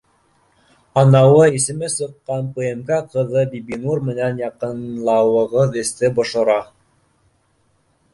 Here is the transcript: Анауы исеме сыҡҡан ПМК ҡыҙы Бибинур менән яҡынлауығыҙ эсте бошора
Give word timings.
Анауы 1.01 1.49
исеме 1.57 1.89
сыҡҡан 1.95 2.47
ПМК 2.55 2.89
ҡыҙы 3.15 3.43
Бибинур 3.51 4.01
менән 4.07 4.41
яҡынлауығыҙ 4.45 5.79
эсте 5.83 6.11
бошора 6.21 6.57